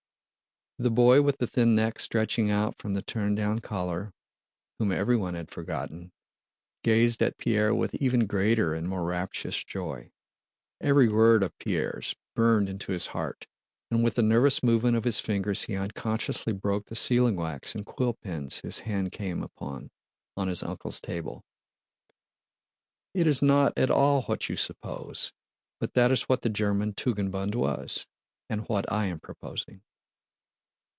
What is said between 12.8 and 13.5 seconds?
his heart,